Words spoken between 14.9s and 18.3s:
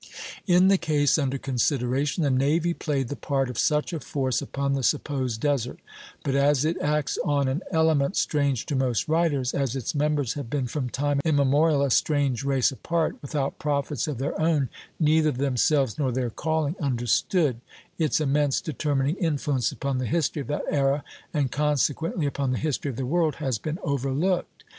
neither themselves nor their calling understood, its